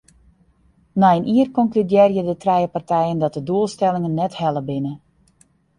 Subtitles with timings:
[1.03, 4.93] Nei in jier konkludearje de trije partijen dat de doelstellingen net helle binne.